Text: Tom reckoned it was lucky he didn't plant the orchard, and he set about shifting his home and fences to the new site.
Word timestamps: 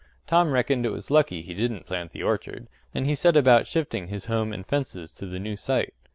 Tom 0.25 0.49
reckoned 0.49 0.83
it 0.83 0.89
was 0.91 1.11
lucky 1.11 1.43
he 1.43 1.53
didn't 1.53 1.85
plant 1.85 2.09
the 2.09 2.23
orchard, 2.23 2.67
and 2.91 3.05
he 3.05 3.13
set 3.13 3.37
about 3.37 3.67
shifting 3.67 4.07
his 4.07 4.25
home 4.25 4.51
and 4.51 4.65
fences 4.65 5.13
to 5.13 5.27
the 5.27 5.37
new 5.37 5.55
site. 5.55 5.93